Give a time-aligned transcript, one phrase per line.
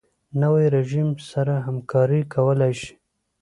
[0.41, 2.93] نوی رژیم سره همکاري کولای شي.